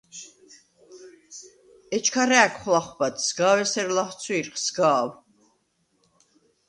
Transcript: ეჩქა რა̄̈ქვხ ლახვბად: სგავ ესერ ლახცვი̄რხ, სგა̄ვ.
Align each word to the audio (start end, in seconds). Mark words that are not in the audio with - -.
ეჩქა 1.95 2.23
რა̄̈ქვხ 2.29 2.65
ლახვბად: 2.73 3.15
სგავ 3.25 3.57
ესერ 3.63 3.87
ლახცვი̄რხ, 3.95 4.55
სგა̄ვ. 4.65 5.09